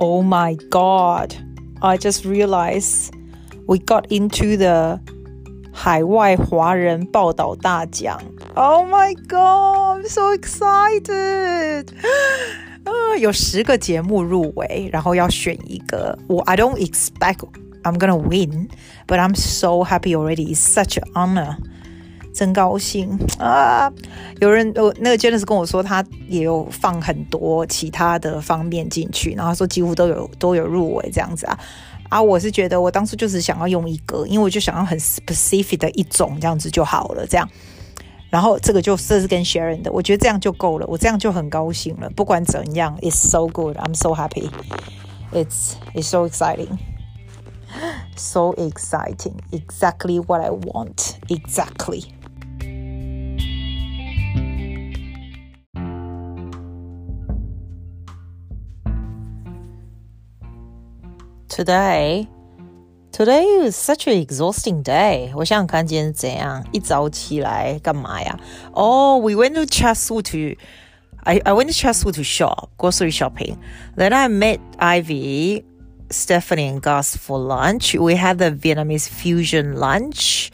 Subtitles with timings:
[0.00, 1.34] Oh my god!
[1.80, 3.14] I just realized
[3.66, 5.00] we got into the
[5.72, 8.20] 海外华人报道大奖。
[8.54, 10.02] Oh my god!
[10.02, 11.88] I'm so excited!
[12.84, 16.18] 呃，有十个节目入围，然后要选一个。
[16.28, 17.40] 我 I don't expect
[17.82, 18.68] I'm gonna win,
[19.06, 20.54] but I'm so happy already.
[20.54, 21.56] It's such an honor.
[22.33, 23.91] 真高兴啊！
[24.39, 31.59] 有人呃，那个 Janice 跟我说，他也有放很多其他的方面进去，然后说几乎都有都有入围这样子啊
[32.09, 32.21] 啊！
[32.21, 37.47] 我是觉得我当初就是想要用一个，因为我就想要很 specific 的一种这样子就好了，这样。
[38.29, 42.09] 然后这个就这是跟 Sharon 的，我觉得这样就够了，我这样就很高兴了。
[42.11, 43.75] 不管怎样，It's so good.
[43.77, 44.49] I'm so happy.
[45.33, 46.77] It's it's so exciting.
[48.15, 49.35] So exciting.
[49.51, 51.15] Exactly what I want.
[51.27, 52.05] Exactly.
[61.51, 62.27] today.
[63.11, 65.31] Today is such an exhausting day.
[65.35, 68.39] 我想想看今天怎样，一早起来干嘛呀
[68.71, 70.57] ？Oh, we went to Chatswood.
[71.23, 73.57] I, I went to Chatswood shop, grocery shopping.
[73.97, 75.65] Then I met Ivy,
[76.09, 77.95] Stephanie, and Gus for lunch.
[77.99, 80.51] We had the Vietnamese fusion lunch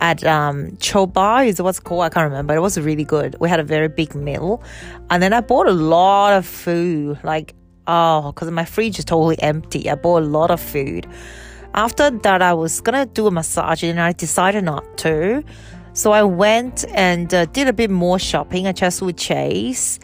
[0.00, 2.04] at um, Chobar is what's called.
[2.04, 2.54] I can't remember.
[2.54, 3.36] It was really good.
[3.40, 4.60] We had a very big meal,
[5.08, 7.54] and then I bought a lot of food, like
[7.86, 9.90] oh, because my fridge is totally empty.
[9.90, 11.06] I bought a lot of food.
[11.74, 15.44] After that, I was gonna do a massage and I decided not to.
[15.92, 19.98] So I went and uh, did a bit more shopping at Chatswood Chase.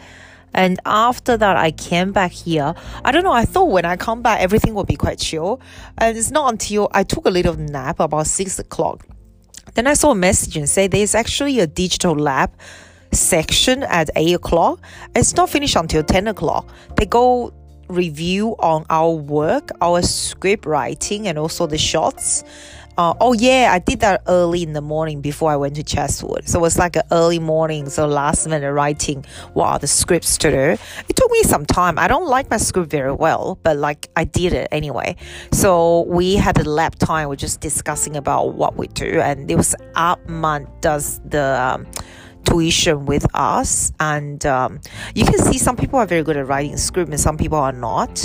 [0.55, 2.75] And after that, I came back here.
[3.05, 3.33] I don't know.
[3.33, 5.61] I thought when I come back, everything will be quite chill.
[5.99, 9.07] And it's not until I took a little nap about six o'clock.
[9.75, 12.53] Then I saw a message and say there's actually a digital lab
[13.13, 14.81] section at eight o'clock.
[15.15, 16.69] It's not finished until 10 o'clock.
[16.97, 17.53] They go
[17.93, 22.45] review on our work, our script writing, and also the shots.
[22.99, 26.47] Uh, oh yeah, I did that early in the morning before I went to Chatswood.
[26.47, 29.25] So it was like an early morning, so last minute writing
[29.57, 30.83] are the scripts to do.
[31.09, 31.99] It took me some time.
[31.99, 35.17] I don't like my script very well, but like I did it anyway.
[35.53, 37.29] So we had a lab time.
[37.31, 41.61] We're just discussing about what we do, and it was Armand does the.
[41.61, 41.87] Um,
[42.45, 44.81] tuition with us and um,
[45.15, 47.73] you can see some people are very good at writing script and some people are
[47.73, 48.25] not.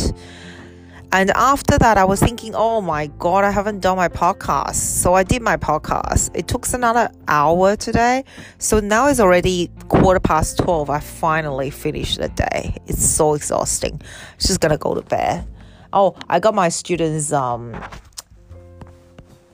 [1.12, 4.76] And after that i was thinking oh my god i haven't done my podcast.
[4.76, 6.32] So i did my podcast.
[6.36, 8.26] It took another hour today.
[8.58, 12.76] So now it's already quarter past 12 i finally finished the day.
[12.88, 14.02] It's so exhausting.
[14.38, 15.48] Just gonna go to bed.
[15.94, 17.74] Oh i got my students um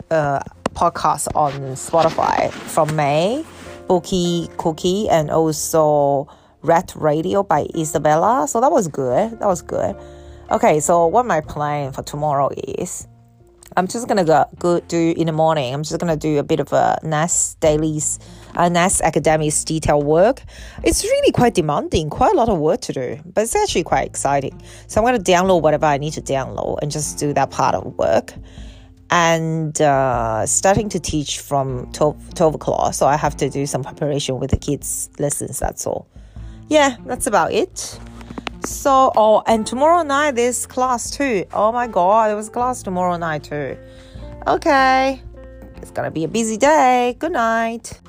[0.09, 0.39] uh
[0.73, 3.45] podcast on spotify from may
[3.93, 6.27] Bookie Cookie and also
[6.63, 8.47] Red Radio by Isabella.
[8.47, 9.39] So that was good.
[9.39, 9.95] That was good.
[10.49, 13.07] Okay, so what my plan for tomorrow is
[13.77, 15.71] I'm just gonna go, go do in the morning.
[15.71, 18.17] I'm just gonna do a bit of a NAS dailies,
[18.55, 20.41] uh, NAS academics detail work.
[20.83, 24.07] It's really quite demanding, quite a lot of work to do, but it's actually quite
[24.07, 24.59] exciting.
[24.87, 27.95] So I'm gonna download whatever I need to download and just do that part of
[27.99, 28.33] work
[29.13, 32.95] and uh, starting to teach from 12, 12 o'clock.
[32.95, 35.59] So I have to do some preparation with the kids' lessons.
[35.59, 36.07] That's all.
[36.67, 37.99] Yeah, that's about it.
[38.65, 41.45] So, oh, and tomorrow night there's class too.
[41.53, 43.77] Oh my god, there was class tomorrow night too.
[44.47, 45.21] Okay,
[45.75, 47.15] it's gonna be a busy day.
[47.19, 47.99] Good night.